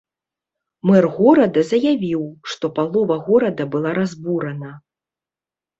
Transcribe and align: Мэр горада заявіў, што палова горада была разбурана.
Мэр 0.89 1.07
горада 1.17 1.61
заявіў, 1.73 2.23
што 2.55 2.65
палова 2.81 3.15
горада 3.29 3.63
была 3.79 3.91
разбурана. 4.01 4.71